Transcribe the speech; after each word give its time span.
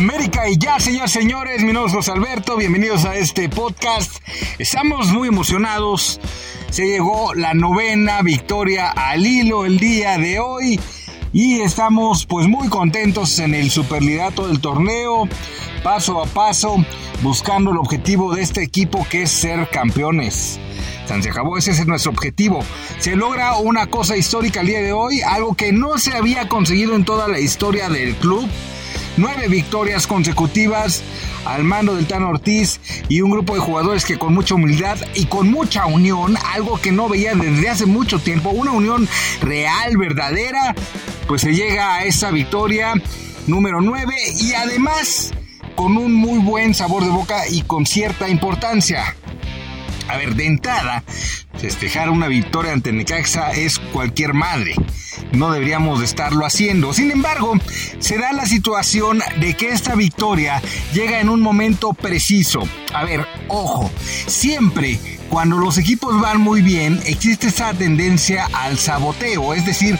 América 0.00 0.48
y 0.48 0.56
ya, 0.56 0.80
señores, 0.80 1.10
señores, 1.10 1.62
mi 1.62 1.74
nombre 1.74 1.90
es 1.90 1.94
José 1.94 2.12
Alberto, 2.12 2.56
bienvenidos 2.56 3.04
a 3.04 3.16
este 3.16 3.50
podcast. 3.50 4.16
Estamos 4.58 5.08
muy 5.08 5.28
emocionados. 5.28 6.18
Se 6.70 6.86
llegó 6.86 7.34
la 7.34 7.52
novena 7.52 8.22
victoria 8.22 8.88
al 8.88 9.26
hilo 9.26 9.66
el 9.66 9.78
día 9.78 10.16
de 10.16 10.40
hoy 10.40 10.80
y 11.34 11.60
estamos 11.60 12.24
pues 12.24 12.48
muy 12.48 12.68
contentos 12.68 13.38
en 13.40 13.54
el 13.54 13.70
superliderato 13.70 14.48
del 14.48 14.60
torneo, 14.60 15.28
paso 15.82 16.22
a 16.22 16.24
paso, 16.24 16.82
buscando 17.20 17.70
el 17.70 17.76
objetivo 17.76 18.34
de 18.34 18.40
este 18.40 18.62
equipo 18.62 19.06
que 19.10 19.24
es 19.24 19.30
ser 19.30 19.68
campeones. 19.68 20.58
Se 21.06 21.28
acabó, 21.28 21.58
ese 21.58 21.72
es 21.72 21.86
nuestro 21.86 22.12
objetivo. 22.12 22.64
Se 23.00 23.16
logra 23.16 23.58
una 23.58 23.88
cosa 23.88 24.16
histórica 24.16 24.60
el 24.60 24.68
día 24.68 24.80
de 24.80 24.94
hoy, 24.94 25.20
algo 25.20 25.54
que 25.54 25.72
no 25.72 25.98
se 25.98 26.16
había 26.16 26.48
conseguido 26.48 26.94
en 26.94 27.04
toda 27.04 27.28
la 27.28 27.38
historia 27.38 27.90
del 27.90 28.14
club 28.14 28.48
nueve 29.20 29.48
victorias 29.48 30.06
consecutivas 30.06 31.02
al 31.44 31.64
mando 31.64 31.94
del 31.94 32.06
Tano 32.06 32.30
Ortiz 32.30 32.80
y 33.08 33.20
un 33.20 33.30
grupo 33.30 33.54
de 33.54 33.60
jugadores 33.60 34.04
que 34.04 34.18
con 34.18 34.34
mucha 34.34 34.54
humildad 34.54 34.96
y 35.14 35.26
con 35.26 35.50
mucha 35.50 35.86
unión, 35.86 36.36
algo 36.54 36.80
que 36.80 36.90
no 36.90 37.08
veía 37.08 37.34
desde 37.34 37.68
hace 37.68 37.86
mucho 37.86 38.18
tiempo, 38.18 38.50
una 38.50 38.72
unión 38.72 39.08
real, 39.40 39.96
verdadera, 39.96 40.74
pues 41.28 41.42
se 41.42 41.54
llega 41.54 41.96
a 41.96 42.04
esa 42.04 42.30
victoria 42.30 42.94
número 43.46 43.80
9 43.80 44.14
y 44.40 44.54
además 44.54 45.32
con 45.76 45.96
un 45.96 46.14
muy 46.14 46.38
buen 46.38 46.74
sabor 46.74 47.04
de 47.04 47.10
boca 47.10 47.48
y 47.48 47.62
con 47.62 47.86
cierta 47.86 48.28
importancia. 48.28 49.16
A 50.10 50.16
ver, 50.16 50.34
de 50.34 50.46
entrada, 50.46 51.04
festejar 51.58 52.10
una 52.10 52.26
victoria 52.26 52.72
ante 52.72 52.92
Necaxa 52.92 53.52
es 53.52 53.78
cualquier 53.78 54.34
madre 54.34 54.74
no 55.32 55.52
deberíamos 55.52 56.00
de 56.00 56.04
estarlo 56.04 56.44
haciendo. 56.44 56.92
Sin 56.92 57.10
embargo, 57.10 57.54
se 57.98 58.18
da 58.18 58.32
la 58.32 58.46
situación 58.46 59.20
de 59.38 59.54
que 59.54 59.70
esta 59.70 59.94
victoria 59.94 60.60
llega 60.92 61.20
en 61.20 61.28
un 61.28 61.40
momento 61.40 61.92
preciso. 61.92 62.62
A 62.92 63.04
ver, 63.04 63.26
ojo, 63.48 63.90
siempre 64.26 64.98
cuando 65.30 65.58
los 65.58 65.78
equipos 65.78 66.20
van 66.20 66.40
muy 66.40 66.60
bien, 66.60 67.00
existe 67.06 67.46
esa 67.46 67.72
tendencia 67.72 68.48
al 68.52 68.78
saboteo, 68.78 69.54
es 69.54 69.64
decir, 69.64 69.96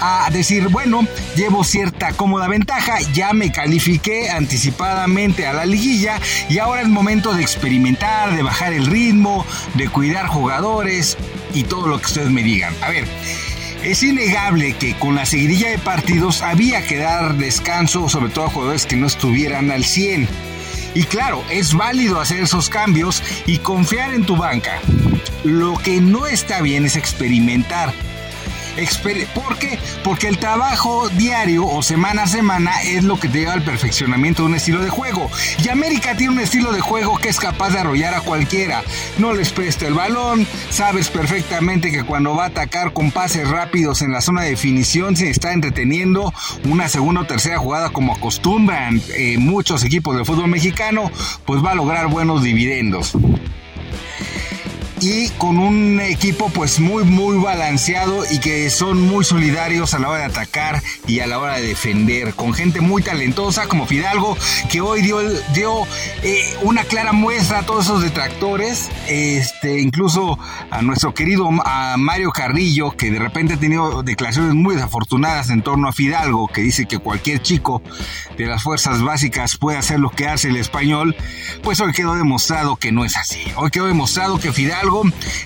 a 0.00 0.28
decir, 0.32 0.68
bueno, 0.68 1.06
llevo 1.36 1.62
cierta 1.64 2.12
cómoda 2.14 2.48
ventaja, 2.48 2.98
ya 3.12 3.34
me 3.34 3.52
califiqué 3.52 4.30
anticipadamente 4.30 5.46
a 5.46 5.52
la 5.52 5.66
liguilla 5.66 6.18
y 6.48 6.58
ahora 6.58 6.80
es 6.80 6.88
momento 6.88 7.34
de 7.34 7.42
experimentar, 7.42 8.34
de 8.34 8.42
bajar 8.42 8.72
el 8.72 8.86
ritmo, 8.86 9.44
de 9.74 9.88
cuidar 9.88 10.26
jugadores 10.26 11.18
y 11.54 11.64
todo 11.64 11.86
lo 11.86 11.98
que 11.98 12.06
ustedes 12.06 12.30
me 12.30 12.42
digan. 12.42 12.74
A 12.82 12.88
ver, 12.88 13.04
es 13.84 14.02
innegable 14.02 14.74
que 14.74 14.94
con 14.94 15.14
la 15.14 15.26
seguidilla 15.26 15.68
de 15.70 15.78
partidos 15.78 16.40
había 16.40 16.86
que 16.86 16.96
dar 16.96 17.34
descanso, 17.36 18.08
sobre 18.08 18.30
todo 18.30 18.46
a 18.46 18.50
jugadores 18.50 18.86
que 18.86 18.96
no 18.96 19.06
estuvieran 19.06 19.70
al 19.70 19.84
100. 19.84 20.49
Y 20.94 21.04
claro, 21.04 21.44
es 21.50 21.74
válido 21.74 22.20
hacer 22.20 22.42
esos 22.42 22.68
cambios 22.68 23.22
y 23.46 23.58
confiar 23.58 24.12
en 24.12 24.24
tu 24.24 24.36
banca. 24.36 24.80
Lo 25.44 25.76
que 25.78 26.00
no 26.00 26.26
está 26.26 26.60
bien 26.60 26.84
es 26.84 26.96
experimentar 26.96 27.92
¿Por 29.34 29.58
qué? 29.58 29.78
Porque 30.04 30.28
el 30.28 30.38
trabajo 30.38 31.08
diario 31.10 31.66
o 31.66 31.82
semana 31.82 32.22
a 32.22 32.26
semana 32.26 32.82
es 32.82 33.04
lo 33.04 33.18
que 33.18 33.28
te 33.28 33.40
lleva 33.40 33.52
al 33.52 33.62
perfeccionamiento 33.62 34.42
de 34.42 34.48
un 34.48 34.54
estilo 34.54 34.82
de 34.82 34.90
juego. 34.90 35.30
Y 35.62 35.68
América 35.68 36.16
tiene 36.16 36.34
un 36.34 36.40
estilo 36.40 36.72
de 36.72 36.80
juego 36.80 37.18
que 37.18 37.28
es 37.28 37.38
capaz 37.38 37.70
de 37.70 37.80
arrollar 37.80 38.14
a 38.14 38.20
cualquiera. 38.20 38.82
No 39.18 39.32
les 39.32 39.50
presta 39.52 39.86
el 39.86 39.94
balón, 39.94 40.46
sabes 40.70 41.08
perfectamente 41.08 41.90
que 41.90 42.04
cuando 42.04 42.34
va 42.34 42.44
a 42.44 42.48
atacar 42.48 42.92
con 42.92 43.10
pases 43.10 43.48
rápidos 43.48 44.02
en 44.02 44.12
la 44.12 44.20
zona 44.20 44.42
de 44.42 44.50
definición 44.50 45.16
se 45.16 45.30
está 45.30 45.52
entreteniendo 45.52 46.32
una 46.64 46.88
segunda 46.88 47.22
o 47.22 47.26
tercera 47.26 47.58
jugada 47.58 47.90
como 47.90 48.14
acostumbran 48.14 49.00
eh, 49.14 49.36
muchos 49.38 49.84
equipos 49.84 50.16
del 50.16 50.24
fútbol 50.24 50.48
mexicano, 50.48 51.10
pues 51.44 51.64
va 51.64 51.72
a 51.72 51.74
lograr 51.74 52.08
buenos 52.08 52.42
dividendos 52.42 53.16
y 55.00 55.28
con 55.30 55.58
un 55.58 56.00
equipo 56.00 56.50
pues 56.50 56.78
muy 56.78 57.04
muy 57.04 57.38
balanceado 57.38 58.24
y 58.30 58.38
que 58.38 58.68
son 58.70 59.00
muy 59.00 59.24
solidarios 59.24 59.94
a 59.94 59.98
la 59.98 60.10
hora 60.10 60.18
de 60.20 60.24
atacar 60.26 60.82
y 61.06 61.20
a 61.20 61.26
la 61.26 61.38
hora 61.38 61.56
de 61.56 61.62
defender 61.62 62.34
con 62.34 62.52
gente 62.52 62.80
muy 62.80 63.02
talentosa 63.02 63.66
como 63.66 63.86
Fidalgo 63.86 64.36
que 64.70 64.80
hoy 64.80 65.00
dio, 65.00 65.20
dio 65.54 65.84
eh, 66.22 66.54
una 66.62 66.84
clara 66.84 67.12
muestra 67.12 67.60
a 67.60 67.62
todos 67.62 67.86
esos 67.86 68.02
detractores 68.02 68.90
este 69.08 69.80
incluso 69.80 70.38
a 70.70 70.82
nuestro 70.82 71.14
querido 71.14 71.48
a 71.64 71.96
Mario 71.96 72.30
Carrillo 72.30 72.90
que 72.90 73.10
de 73.10 73.18
repente 73.18 73.54
ha 73.54 73.58
tenido 73.58 74.02
declaraciones 74.02 74.54
muy 74.54 74.74
desafortunadas 74.74 75.50
en 75.50 75.62
torno 75.62 75.88
a 75.88 75.92
Fidalgo 75.92 76.48
que 76.48 76.60
dice 76.60 76.86
que 76.86 76.98
cualquier 76.98 77.40
chico 77.40 77.82
de 78.36 78.46
las 78.46 78.62
fuerzas 78.62 79.02
básicas 79.02 79.56
puede 79.56 79.78
hacer 79.78 79.98
lo 79.98 80.10
que 80.10 80.28
hace 80.28 80.48
el 80.48 80.56
español 80.56 81.16
pues 81.62 81.80
hoy 81.80 81.92
quedó 81.92 82.14
demostrado 82.14 82.76
que 82.76 82.92
no 82.92 83.04
es 83.04 83.16
así. 83.16 83.40
Hoy 83.56 83.70
quedó 83.70 83.86
demostrado 83.86 84.38
que 84.38 84.52
Fidalgo 84.52 84.89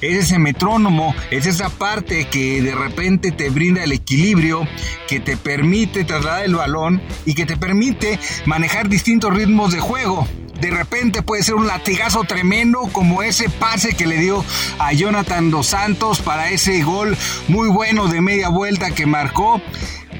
es 0.00 0.24
ese 0.24 0.38
metrónomo, 0.38 1.14
es 1.30 1.46
esa 1.46 1.68
parte 1.68 2.26
que 2.28 2.62
de 2.62 2.74
repente 2.74 3.32
te 3.32 3.50
brinda 3.50 3.84
el 3.84 3.92
equilibrio, 3.92 4.66
que 5.08 5.20
te 5.20 5.36
permite 5.36 6.04
trasladar 6.04 6.44
el 6.44 6.54
balón 6.54 7.02
y 7.24 7.34
que 7.34 7.46
te 7.46 7.56
permite 7.56 8.18
manejar 8.46 8.88
distintos 8.88 9.34
ritmos 9.34 9.72
de 9.72 9.80
juego. 9.80 10.26
De 10.60 10.70
repente 10.70 11.22
puede 11.22 11.42
ser 11.42 11.56
un 11.56 11.66
latigazo 11.66 12.24
tremendo 12.24 12.88
como 12.92 13.22
ese 13.22 13.48
pase 13.48 13.94
que 13.94 14.06
le 14.06 14.18
dio 14.18 14.44
a 14.78 14.92
Jonathan 14.92 15.50
Dos 15.50 15.66
Santos 15.66 16.20
para 16.20 16.50
ese 16.50 16.82
gol 16.82 17.16
muy 17.48 17.68
bueno 17.68 18.08
de 18.08 18.20
media 18.20 18.48
vuelta 18.48 18.92
que 18.92 19.04
marcó 19.04 19.60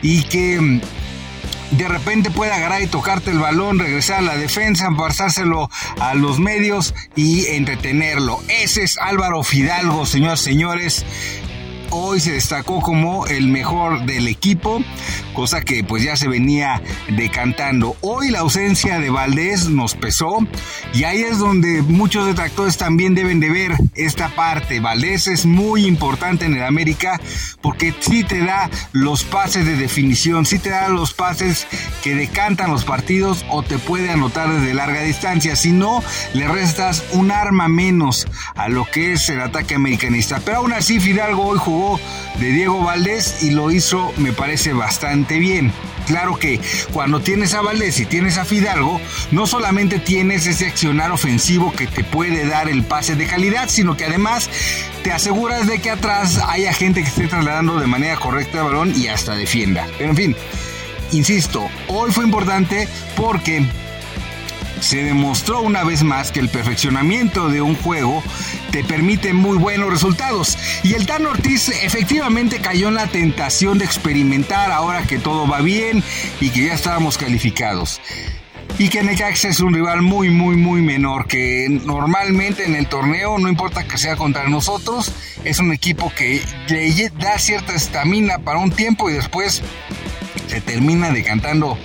y 0.02 0.22
que 0.24 0.80
de 1.76 1.88
repente 1.88 2.30
puede 2.30 2.52
agarrar 2.52 2.82
y 2.82 2.86
tocarte 2.86 3.30
el 3.30 3.38
balón, 3.38 3.78
regresar 3.78 4.18
a 4.18 4.22
la 4.22 4.36
defensa, 4.36 4.88
pasárselo 4.96 5.70
a 6.00 6.14
los 6.14 6.38
medios 6.38 6.94
y 7.16 7.46
entretenerlo. 7.46 8.40
Ese 8.48 8.84
es 8.84 8.98
Álvaro 8.98 9.42
Fidalgo, 9.42 10.06
señores, 10.06 10.40
señores 10.40 11.04
hoy 11.96 12.18
se 12.18 12.32
destacó 12.32 12.80
como 12.80 13.26
el 13.26 13.48
mejor 13.48 14.04
del 14.04 14.26
equipo, 14.26 14.82
cosa 15.34 15.60
que 15.60 15.84
pues 15.84 16.02
ya 16.02 16.16
se 16.16 16.28
venía 16.28 16.80
decantando. 17.08 17.96
Hoy 18.00 18.30
la 18.30 18.38
ausencia 18.38 18.98
de 18.98 19.10
Valdés 19.10 19.68
nos 19.68 19.94
pesó 19.94 20.38
y 20.94 21.04
ahí 21.04 21.22
es 21.22 21.38
donde 21.38 21.82
muchos 21.82 22.26
detractores 22.26 22.78
también 22.78 23.14
deben 23.14 23.40
de 23.40 23.50
ver 23.50 23.72
esta 23.94 24.28
parte. 24.28 24.80
Valdés 24.80 25.26
es 25.26 25.44
muy 25.44 25.86
importante 25.86 26.46
en 26.46 26.54
el 26.54 26.62
América 26.62 27.20
porque 27.60 27.92
sí 28.00 28.24
te 28.24 28.38
da 28.38 28.70
los 28.92 29.24
pases 29.24 29.66
de 29.66 29.76
definición, 29.76 30.46
sí 30.46 30.58
te 30.58 30.70
da 30.70 30.88
los 30.88 31.12
pases 31.12 31.66
que 32.02 32.14
decantan 32.14 32.70
los 32.70 32.84
partidos 32.84 33.44
o 33.50 33.62
te 33.62 33.78
puede 33.78 34.10
anotar 34.10 34.48
desde 34.50 34.72
larga 34.72 35.02
distancia. 35.02 35.56
Si 35.56 35.72
no, 35.72 36.02
le 36.32 36.48
restas 36.48 37.04
un 37.12 37.30
arma 37.32 37.68
menos 37.68 38.26
a 38.54 38.68
lo 38.68 38.84
que 38.90 39.12
es 39.12 39.28
el 39.28 39.40
ataque 39.40 39.74
americanista. 39.74 40.40
Pero 40.44 40.58
aún 40.58 40.72
así 40.72 41.00
Fidalgo 41.00 41.44
hoy 41.44 41.58
jugó 41.58 42.00
de 42.38 42.52
Diego 42.52 42.82
Valdés 42.82 43.42
y 43.42 43.50
lo 43.50 43.72
hizo, 43.72 44.12
me 44.16 44.32
parece, 44.32 44.72
bastante 44.72 45.23
bien. 45.38 45.72
Claro 46.06 46.38
que 46.38 46.60
cuando 46.92 47.20
tienes 47.20 47.54
a 47.54 47.62
Valdés 47.62 47.98
y 47.98 48.06
tienes 48.06 48.36
a 48.36 48.44
Fidalgo, 48.44 49.00
no 49.30 49.46
solamente 49.46 49.98
tienes 49.98 50.46
ese 50.46 50.66
accionar 50.66 51.10
ofensivo 51.10 51.72
que 51.72 51.86
te 51.86 52.04
puede 52.04 52.46
dar 52.46 52.68
el 52.68 52.82
pase 52.82 53.16
de 53.16 53.26
calidad, 53.26 53.68
sino 53.68 53.96
que 53.96 54.04
además 54.04 54.50
te 55.02 55.12
aseguras 55.12 55.66
de 55.66 55.78
que 55.80 55.90
atrás 55.90 56.40
haya 56.46 56.72
gente 56.72 57.02
que 57.02 57.08
esté 57.08 57.26
trasladando 57.26 57.78
de 57.78 57.86
manera 57.86 58.16
correcta 58.16 58.58
el 58.58 58.64
balón 58.64 58.92
y 58.94 59.06
hasta 59.06 59.34
defienda. 59.34 59.86
Pero 59.96 60.10
en 60.10 60.16
fin, 60.16 60.36
insisto, 61.12 61.68
hoy 61.88 62.10
fue 62.12 62.24
importante 62.24 62.86
porque 63.16 63.64
se 64.80 65.02
demostró 65.02 65.60
una 65.60 65.84
vez 65.84 66.02
más 66.02 66.32
que 66.32 66.40
el 66.40 66.48
perfeccionamiento 66.48 67.48
de 67.48 67.62
un 67.62 67.74
juego 67.76 68.22
te 68.70 68.84
permite 68.84 69.32
muy 69.32 69.56
buenos 69.56 69.90
resultados. 69.90 70.58
Y 70.82 70.94
el 70.94 71.06
Tan 71.06 71.26
Ortiz 71.26 71.68
efectivamente 71.68 72.60
cayó 72.60 72.88
en 72.88 72.94
la 72.94 73.06
tentación 73.06 73.78
de 73.78 73.84
experimentar 73.84 74.70
ahora 74.70 75.02
que 75.02 75.18
todo 75.18 75.46
va 75.46 75.60
bien 75.60 76.02
y 76.40 76.50
que 76.50 76.66
ya 76.66 76.74
estábamos 76.74 77.18
calificados 77.18 78.00
y 78.78 78.88
que 78.88 79.02
Necaxa 79.02 79.48
es 79.48 79.60
un 79.60 79.72
rival 79.72 80.02
muy, 80.02 80.30
muy, 80.30 80.56
muy 80.56 80.80
menor, 80.80 81.28
que 81.28 81.68
normalmente 81.84 82.64
en 82.64 82.74
el 82.74 82.88
torneo, 82.88 83.38
no 83.38 83.48
importa 83.48 83.84
que 83.84 83.98
sea 83.98 84.16
contra 84.16 84.48
nosotros, 84.48 85.12
es 85.44 85.58
un 85.60 85.72
equipo 85.72 86.12
que 86.14 86.42
le 86.68 87.10
da 87.18 87.38
cierta 87.38 87.74
estamina 87.74 88.38
para 88.38 88.58
un 88.58 88.70
tiempo 88.70 89.08
y 89.10 89.12
después 89.12 89.62
termina 90.60 91.10
decantando 91.10 91.78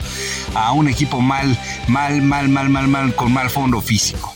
a 0.56 0.72
un 0.74 0.88
equipo 0.88 1.22
mal, 1.22 1.58
mal, 1.88 2.22
mal, 2.22 2.50
mal, 2.50 2.70
mal, 2.70 2.88
mal, 2.88 3.16
con 3.16 3.34
mal 3.34 3.50
fondo 3.50 3.82
físico. 3.82 4.36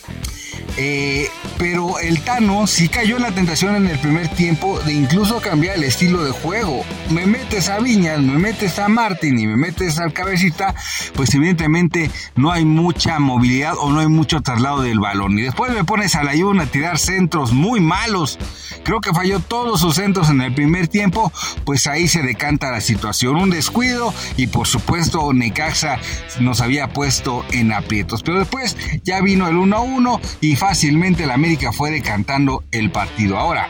Eh, 0.77 1.29
pero 1.63 1.97
el 1.97 2.19
Tano 2.19 2.67
sí 2.67 2.89
cayó 2.89 3.15
en 3.15 3.21
la 3.21 3.31
tentación 3.31 3.77
en 3.77 3.87
el 3.87 3.97
primer 3.97 4.27
tiempo 4.27 4.81
de 4.81 4.91
incluso 4.91 5.39
cambiar 5.39 5.77
el 5.77 5.85
estilo 5.85 6.21
de 6.25 6.31
juego. 6.31 6.83
Me 7.09 7.25
metes 7.25 7.69
a 7.69 7.79
Viñas, 7.79 8.19
me 8.19 8.37
metes 8.37 8.79
a 8.79 8.89
Martín 8.89 9.39
y 9.39 9.47
me 9.47 9.55
metes 9.55 9.97
al 9.97 10.11
cabecita, 10.11 10.75
pues 11.15 11.33
evidentemente 11.33 12.11
no 12.35 12.51
hay 12.51 12.65
mucha 12.65 13.17
movilidad 13.19 13.75
o 13.79 13.93
no 13.93 14.01
hay 14.01 14.07
mucho 14.07 14.41
traslado 14.41 14.81
del 14.81 14.99
balón. 14.99 15.39
Y 15.39 15.43
después 15.43 15.71
me 15.71 15.85
pones 15.85 16.15
a 16.15 16.23
la 16.25 16.33
a 16.33 16.65
tirar 16.65 16.99
centros 16.99 17.53
muy 17.53 17.79
malos. 17.79 18.37
Creo 18.83 18.99
que 18.99 19.13
falló 19.13 19.39
todos 19.39 19.79
sus 19.79 19.95
centros 19.95 20.29
en 20.29 20.41
el 20.41 20.53
primer 20.53 20.89
tiempo, 20.89 21.31
pues 21.63 21.87
ahí 21.87 22.09
se 22.09 22.23
decanta 22.23 22.71
la 22.71 22.81
situación. 22.81 23.37
Un 23.37 23.49
descuido 23.49 24.13
y 24.35 24.47
por 24.47 24.67
supuesto 24.67 25.31
Necaxa 25.31 25.97
nos 26.41 26.59
había 26.59 26.89
puesto 26.89 27.45
en 27.53 27.71
aprietos. 27.71 28.21
Pero 28.21 28.39
después 28.39 28.75
ya 29.03 29.21
vino 29.21 29.47
el 29.47 29.55
1-1 29.55 30.19
y 30.41 30.57
fácilmente 30.57 31.25
la 31.25 31.37
Fue 31.71 31.91
decantando 31.91 32.63
el 32.71 32.91
partido. 32.91 33.37
Ahora, 33.37 33.69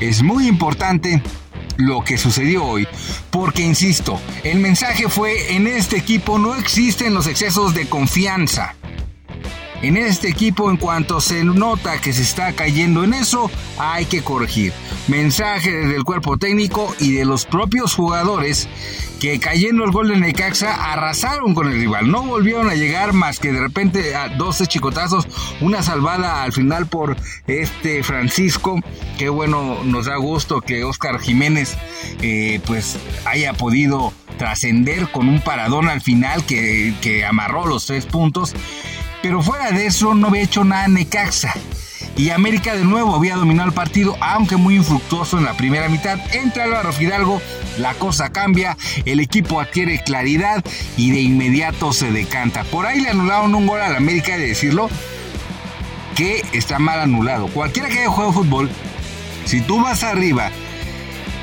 es 0.00 0.22
muy 0.22 0.48
importante 0.48 1.22
lo 1.76 2.02
que 2.02 2.18
sucedió 2.18 2.64
hoy, 2.64 2.88
porque 3.30 3.62
insisto, 3.62 4.20
el 4.44 4.58
mensaje 4.58 5.08
fue 5.08 5.54
en 5.54 5.66
este 5.66 5.96
equipo 5.96 6.38
no 6.38 6.54
existen 6.54 7.14
los 7.14 7.26
excesos 7.26 7.74
de 7.74 7.88
confianza. 7.88 8.74
En 9.82 9.96
este 9.96 10.28
equipo, 10.28 10.70
en 10.70 10.76
cuanto 10.76 11.20
se 11.20 11.42
nota 11.42 12.00
que 12.00 12.12
se 12.12 12.22
está 12.22 12.52
cayendo 12.52 13.02
en 13.02 13.14
eso, 13.14 13.50
hay 13.78 14.06
que 14.06 14.22
corregir. 14.22 14.72
Mensaje 15.08 15.72
desde 15.72 15.96
el 15.96 16.04
cuerpo 16.04 16.38
técnico 16.38 16.94
y 17.00 17.14
de 17.14 17.24
los 17.24 17.46
propios 17.46 17.94
jugadores 17.94 18.68
que 19.20 19.40
cayendo 19.40 19.84
el 19.84 19.90
gol 19.90 20.08
de 20.08 20.16
Necaxa 20.16 20.92
arrasaron 20.92 21.54
con 21.54 21.66
el 21.66 21.74
rival. 21.74 22.10
No 22.10 22.22
volvieron 22.22 22.70
a 22.70 22.74
llegar 22.74 23.12
más 23.12 23.40
que 23.40 23.52
de 23.52 23.60
repente 23.60 24.14
a 24.14 24.28
12 24.28 24.68
chicotazos, 24.68 25.26
una 25.60 25.82
salvada 25.82 26.44
al 26.44 26.52
final 26.52 26.86
por 26.86 27.16
este 27.48 28.04
Francisco. 28.04 28.80
Qué 29.18 29.28
bueno, 29.28 29.82
nos 29.82 30.06
da 30.06 30.16
gusto 30.16 30.60
que 30.60 30.84
Oscar 30.84 31.18
Jiménez 31.18 31.76
eh, 32.20 32.60
pues 32.66 32.98
haya 33.24 33.52
podido 33.52 34.12
trascender 34.38 35.08
con 35.10 35.28
un 35.28 35.40
paradón 35.40 35.88
al 35.88 36.00
final 36.00 36.44
que, 36.44 36.94
que 37.00 37.24
amarró 37.24 37.66
los 37.66 37.86
tres 37.86 38.06
puntos. 38.06 38.54
Pero 39.22 39.40
fuera 39.40 39.70
de 39.70 39.86
eso 39.86 40.14
no 40.14 40.28
había 40.28 40.42
hecho 40.42 40.64
nada 40.64 40.88
Necaxa. 40.88 41.54
Y 42.16 42.30
América 42.30 42.74
de 42.74 42.84
nuevo 42.84 43.14
había 43.14 43.36
dominado 43.36 43.68
el 43.68 43.74
partido, 43.74 44.16
aunque 44.20 44.56
muy 44.56 44.76
infructuoso 44.76 45.38
en 45.38 45.44
la 45.44 45.56
primera 45.56 45.88
mitad. 45.88 46.18
Entra 46.34 46.64
Álvaro 46.64 46.92
Fidalgo, 46.92 47.40
la 47.78 47.94
cosa 47.94 48.30
cambia, 48.30 48.76
el 49.06 49.20
equipo 49.20 49.60
adquiere 49.60 50.02
claridad 50.02 50.62
y 50.96 51.12
de 51.12 51.20
inmediato 51.20 51.92
se 51.92 52.12
decanta. 52.12 52.64
Por 52.64 52.84
ahí 52.84 53.00
le 53.00 53.08
anularon 53.08 53.54
un 53.54 53.66
gol 53.66 53.80
al 53.80 53.96
América, 53.96 54.36
de 54.36 54.48
decirlo, 54.48 54.90
que 56.14 56.44
está 56.52 56.78
mal 56.78 57.00
anulado. 57.00 57.46
Cualquiera 57.46 57.88
que 57.88 58.00
haya 58.00 58.10
jugado 58.10 58.32
fútbol, 58.32 58.68
si 59.46 59.62
tú 59.62 59.80
vas 59.80 60.02
arriba, 60.02 60.50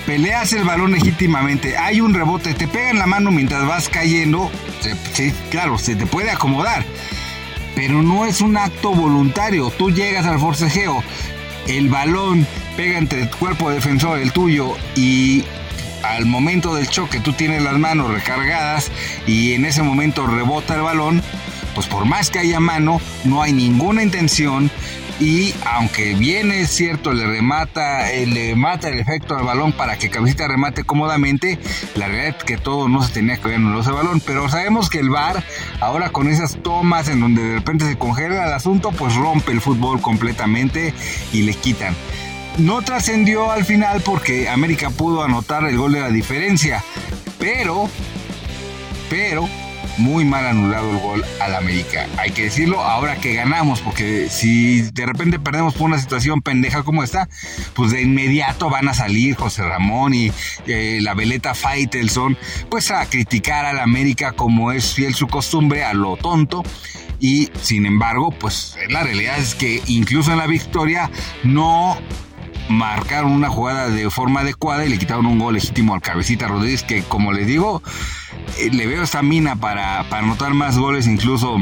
peleas 0.05 0.53
el 0.53 0.65
balón 0.65 0.91
legítimamente, 0.91 1.77
hay 1.77 1.99
un 1.99 2.13
rebote, 2.13 2.53
te 2.53 2.67
pega 2.67 2.91
en 2.91 2.99
la 2.99 3.07
mano 3.07 3.31
mientras 3.31 3.65
vas 3.65 3.89
cayendo, 3.89 4.51
claro, 5.49 5.79
se 5.79 5.95
te 5.95 6.05
puede 6.05 6.29
acomodar 6.29 6.85
pero 7.75 8.01
no 8.01 8.25
es 8.25 8.41
un 8.41 8.57
acto 8.57 8.91
voluntario. 8.91 9.71
Tú 9.71 9.91
llegas 9.91 10.25
al 10.25 10.39
forcejeo, 10.39 11.03
el 11.67 11.89
balón 11.89 12.47
pega 12.75 12.97
entre 12.97 13.21
el 13.21 13.29
cuerpo 13.29 13.69
defensor, 13.69 14.19
el 14.19 14.31
tuyo, 14.31 14.75
y 14.95 15.43
al 16.03 16.25
momento 16.25 16.75
del 16.75 16.87
choque 16.87 17.19
tú 17.19 17.33
tienes 17.33 17.61
las 17.61 17.77
manos 17.77 18.11
recargadas 18.11 18.89
y 19.27 19.53
en 19.53 19.65
ese 19.65 19.83
momento 19.83 20.25
rebota 20.27 20.75
el 20.75 20.81
balón, 20.81 21.21
pues 21.75 21.87
por 21.87 22.05
más 22.05 22.29
que 22.29 22.39
haya 22.39 22.59
mano, 22.59 23.01
no 23.25 23.41
hay 23.41 23.53
ninguna 23.53 24.03
intención 24.03 24.71
y 25.19 25.53
aunque 25.65 26.13
bien 26.13 26.51
es 26.51 26.69
cierto 26.69 27.13
le 27.13 27.25
remata 27.25 28.11
eh, 28.11 28.25
le 28.25 28.55
mata 28.55 28.89
el 28.89 28.99
efecto 28.99 29.35
al 29.37 29.43
balón 29.43 29.73
para 29.73 29.97
que 29.97 30.09
Cabecita 30.09 30.47
remate 30.47 30.83
cómodamente 30.83 31.59
la 31.95 32.07
realidad 32.07 32.35
es 32.39 32.43
que 32.43 32.57
todo 32.57 32.87
no 32.87 33.03
se 33.03 33.13
tenía 33.13 33.37
que 33.37 33.49
ver 33.49 33.55
en 33.55 33.75
ese 33.77 33.91
balón 33.91 34.21
pero 34.25 34.47
sabemos 34.49 34.89
que 34.89 34.99
el 34.99 35.09
VAR 35.09 35.43
ahora 35.81 36.09
con 36.09 36.29
esas 36.29 36.61
tomas 36.63 37.09
en 37.09 37.19
donde 37.19 37.43
de 37.43 37.55
repente 37.55 37.85
se 37.85 37.97
congela 37.97 38.45
el 38.45 38.53
asunto 38.53 38.91
pues 38.91 39.15
rompe 39.15 39.51
el 39.51 39.61
fútbol 39.61 40.01
completamente 40.01 40.93
y 41.33 41.43
le 41.43 41.53
quitan. 41.53 41.95
No 42.57 42.81
trascendió 42.81 43.51
al 43.51 43.65
final 43.65 44.01
porque 44.01 44.49
América 44.49 44.89
pudo 44.89 45.23
anotar 45.23 45.65
el 45.65 45.77
gol 45.77 45.93
de 45.93 46.01
la 46.01 46.09
diferencia 46.09 46.83
pero 47.39 47.89
pero 49.09 49.47
muy 49.99 50.25
mal 50.25 50.45
anulado 50.45 50.91
el 50.91 50.99
gol 50.99 51.25
al 51.39 51.55
América. 51.55 52.07
Hay 52.17 52.31
que 52.31 52.43
decirlo 52.43 52.81
ahora 52.81 53.17
que 53.17 53.33
ganamos, 53.33 53.81
porque 53.81 54.29
si 54.29 54.81
de 54.81 55.05
repente 55.05 55.39
perdemos 55.39 55.73
por 55.75 55.87
una 55.87 55.99
situación 55.99 56.41
pendeja 56.41 56.83
como 56.83 57.03
esta, 57.03 57.29
pues 57.73 57.91
de 57.91 58.01
inmediato 58.01 58.69
van 58.69 58.87
a 58.87 58.93
salir 58.93 59.35
José 59.35 59.63
Ramón 59.63 60.13
y 60.13 60.31
eh, 60.67 60.99
la 61.01 61.13
veleta 61.13 61.53
Faitelson, 61.53 62.37
pues 62.69 62.91
a 62.91 63.05
criticar 63.05 63.65
al 63.65 63.79
América 63.79 64.31
como 64.31 64.71
es 64.71 64.93
fiel 64.93 65.13
su 65.13 65.27
costumbre, 65.27 65.83
a 65.83 65.93
lo 65.93 66.17
tonto 66.17 66.63
y 67.19 67.49
sin 67.61 67.85
embargo, 67.85 68.31
pues 68.31 68.77
la 68.89 69.03
realidad 69.03 69.37
es 69.37 69.55
que 69.55 69.81
incluso 69.87 70.31
en 70.31 70.37
la 70.37 70.47
victoria 70.47 71.11
no 71.43 71.97
marcaron 72.69 73.31
una 73.31 73.49
jugada 73.49 73.89
de 73.89 74.09
forma 74.09 74.41
adecuada 74.41 74.85
y 74.85 74.89
le 74.89 74.97
quitaron 74.97 75.25
un 75.25 75.39
gol 75.39 75.55
legítimo 75.55 75.93
al 75.93 76.01
cabecita 76.01 76.47
Rodríguez 76.47 76.83
que 76.83 77.03
como 77.03 77.33
les 77.33 77.47
digo 77.47 77.81
eh, 78.59 78.69
le 78.71 78.87
veo 78.87 79.03
esta 79.03 79.21
mina 79.21 79.55
para, 79.55 80.03
para 80.09 80.23
anotar 80.23 80.53
más 80.53 80.77
goles 80.77 81.07
incluso 81.07 81.57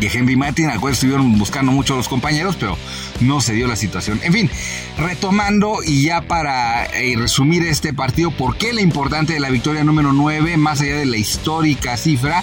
de 0.00 0.06
Henry 0.06 0.34
Martin, 0.34 0.70
al 0.70 0.80
cual 0.80 0.94
estuvieron 0.94 1.38
buscando 1.38 1.72
mucho 1.72 1.94
los 1.94 2.08
compañeros, 2.08 2.56
pero 2.58 2.76
no 3.20 3.40
se 3.40 3.52
dio 3.52 3.66
la 3.66 3.76
situación. 3.76 4.18
En 4.24 4.32
fin, 4.32 4.50
retomando 4.98 5.78
y 5.84 6.04
ya 6.04 6.22
para 6.22 6.86
eh, 6.86 7.14
resumir 7.16 7.62
este 7.64 7.92
partido, 7.92 8.30
¿por 8.30 8.56
qué 8.56 8.72
la 8.72 8.80
importante 8.80 9.34
de 9.34 9.40
la 9.40 9.50
victoria 9.50 9.84
número 9.84 10.14
9, 10.14 10.56
más 10.56 10.80
allá 10.80 10.96
de 10.96 11.06
la 11.06 11.18
histórica 11.18 11.98
cifra? 11.98 12.42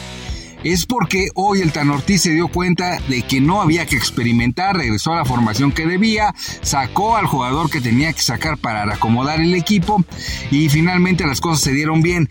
Es 0.63 0.85
porque 0.85 1.29
hoy 1.35 1.61
el 1.61 1.71
Tan 1.71 1.89
Ortiz 1.89 2.23
se 2.23 2.31
dio 2.31 2.47
cuenta 2.47 2.99
de 3.07 3.21
que 3.21 3.39
no 3.41 3.61
había 3.61 3.85
que 3.85 3.95
experimentar, 3.95 4.75
regresó 4.75 5.13
a 5.13 5.17
la 5.17 5.25
formación 5.25 5.71
que 5.71 5.85
debía, 5.85 6.33
sacó 6.61 7.17
al 7.17 7.27
jugador 7.27 7.69
que 7.69 7.81
tenía 7.81 8.13
que 8.13 8.21
sacar 8.21 8.57
para 8.57 8.83
acomodar 8.83 9.39
el 9.39 9.55
equipo 9.55 10.03
y 10.51 10.69
finalmente 10.69 11.25
las 11.25 11.41
cosas 11.41 11.63
se 11.63 11.73
dieron 11.73 12.01
bien. 12.01 12.29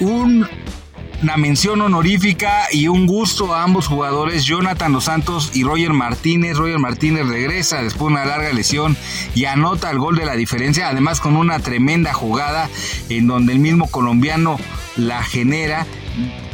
una 0.00 1.36
mención 1.36 1.80
honorífica 1.80 2.66
y 2.70 2.86
un 2.88 3.06
gusto 3.06 3.54
a 3.54 3.64
ambos 3.64 3.86
jugadores, 3.88 4.44
Jonathan 4.44 4.92
Dos 4.92 5.04
Santos 5.04 5.50
y 5.54 5.64
Roger 5.64 5.92
Martínez. 5.92 6.56
Roger 6.56 6.78
Martínez 6.78 7.26
regresa 7.26 7.82
después 7.82 8.08
de 8.08 8.20
una 8.20 8.24
larga 8.24 8.52
lesión 8.52 8.96
y 9.34 9.46
anota 9.46 9.90
el 9.90 9.98
gol 9.98 10.16
de 10.16 10.26
la 10.26 10.36
diferencia, 10.36 10.88
además 10.88 11.20
con 11.20 11.36
una 11.36 11.58
tremenda 11.58 12.12
jugada 12.12 12.68
en 13.08 13.26
donde 13.26 13.52
el 13.52 13.58
mismo 13.58 13.90
colombiano 13.90 14.58
la 14.98 15.22
genera 15.22 15.86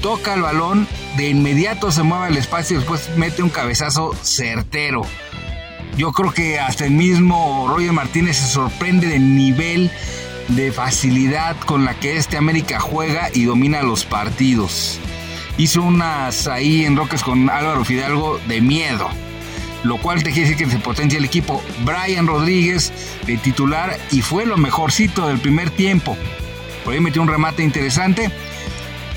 toca 0.01 0.35
el 0.35 0.43
balón, 0.43 0.87
de 1.17 1.31
inmediato 1.31 1.91
se 1.91 2.03
mueve 2.03 2.29
el 2.29 2.37
espacio 2.37 2.77
y 2.77 2.81
después 2.81 3.09
mete 3.17 3.43
un 3.43 3.49
cabezazo 3.49 4.15
certero. 4.23 5.03
Yo 5.97 6.13
creo 6.13 6.33
que 6.33 6.59
hasta 6.59 6.85
el 6.85 6.91
mismo 6.91 7.67
Roger 7.69 7.93
Martínez 7.93 8.37
se 8.37 8.47
sorprende 8.47 9.07
del 9.07 9.35
nivel 9.35 9.91
de 10.49 10.73
facilidad 10.73 11.57
con 11.65 11.85
la 11.85 11.95
que 11.95 12.17
este 12.17 12.37
América 12.37 12.81
juega 12.81 13.31
y 13.33 13.45
domina 13.45 13.83
los 13.83 14.05
partidos. 14.05 14.99
Hizo 15.57 15.83
unas 15.83 16.49
ahí 16.49 16.85
en 16.85 16.97
Roques 16.97 17.23
con 17.23 17.49
Álvaro 17.49 17.85
Fidalgo 17.85 18.39
de 18.49 18.61
miedo, 18.61 19.09
lo 19.85 19.99
cual 19.99 20.23
te 20.23 20.33
quiere 20.33 20.51
decir 20.51 20.67
que 20.67 20.71
se 20.71 20.79
potencia 20.81 21.19
el 21.19 21.25
equipo. 21.25 21.63
Brian 21.85 22.27
Rodríguez 22.27 22.93
de 23.25 23.37
titular 23.39 23.99
y 24.11 24.21
fue 24.21 24.45
lo 24.45 24.59
mejorcito 24.59 25.29
del 25.29 25.39
primer 25.39 25.71
tiempo. 25.71 26.17
Por 26.85 26.93
ahí 26.95 27.01
metió 27.01 27.23
un 27.23 27.29
remate 27.29 27.63
interesante 27.63 28.31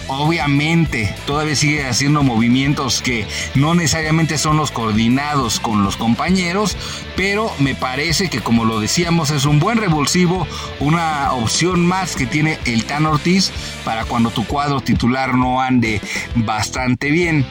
obviamente 0.08 1.14
todavía 1.26 1.56
sigue 1.56 1.86
haciendo 1.86 2.24
movimientos 2.24 3.02
que 3.02 3.26
no 3.56 3.76
necesariamente 3.76 4.38
son 4.38 4.58
los 4.58 4.72
coordinados 4.72 5.60
con 5.60 5.84
los 5.84 5.98
compañeros, 5.98 6.78
pero 7.16 7.52
me 7.60 7.76
parece 7.76 8.30
que 8.30 8.40
como 8.40 8.66
lo 8.66 8.80
decíamos 8.80 9.32
es 9.32 9.46
un 9.46 9.60
buen 9.60 9.78
revulsivo, 9.78 10.48
una 10.80 11.32
opción 11.34 11.86
más 11.86 12.16
que 12.16 12.26
tiene 12.26 12.58
el 12.66 12.86
Tan 12.86 13.06
Ortiz 13.06 13.52
para 13.84 14.06
cuando 14.06 14.32
tu 14.32 14.46
cuadro 14.46 14.82
titular 14.82 15.36
no 15.36 15.62
ande 15.62 16.02
bastante 16.36 17.12
bien. 17.12 17.46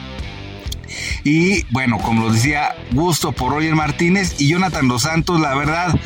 Y 1.23 1.63
bueno, 1.71 1.97
como 1.97 2.23
lo 2.23 2.33
decía, 2.33 2.75
gusto 2.91 3.33
por 3.33 3.51
Roger 3.51 3.75
Martínez 3.75 4.39
y 4.39 4.47
Jonathan 4.47 4.87
Dos 4.87 5.03
Santos, 5.03 5.41
la 5.41 5.53
verdad, 5.53 5.99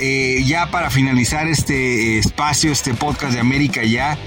eh, 0.00 0.42
ya 0.44 0.70
para 0.70 0.90
finalizar 0.90 1.46
este 1.48 2.18
espacio, 2.18 2.72
este 2.72 2.94
podcast 2.94 3.32
de 3.32 3.40
América 3.40 3.82
ya, 3.82 4.18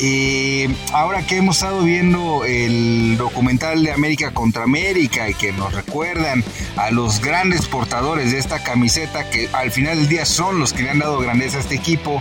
eh, 0.00 0.68
ahora 0.92 1.24
que 1.24 1.36
hemos 1.36 1.56
estado 1.56 1.82
viendo 1.82 2.44
el 2.44 3.16
documental 3.16 3.84
de 3.84 3.92
América 3.92 4.32
contra 4.32 4.64
América 4.64 5.28
y 5.28 5.34
que 5.34 5.52
nos 5.52 5.72
recuerdan 5.72 6.42
a 6.76 6.90
los 6.90 7.20
grandes 7.20 7.66
portadores 7.68 8.32
de 8.32 8.38
esta 8.38 8.62
camiseta 8.62 9.30
que 9.30 9.48
al 9.52 9.70
final 9.70 9.96
del 9.98 10.08
día 10.08 10.26
son 10.26 10.58
los 10.58 10.72
que 10.72 10.82
le 10.82 10.90
han 10.90 10.98
dado 10.98 11.18
grandeza 11.20 11.58
a 11.58 11.60
este 11.60 11.76
equipo, 11.76 12.20